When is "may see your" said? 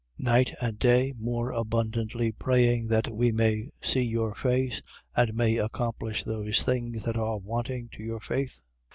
3.31-4.33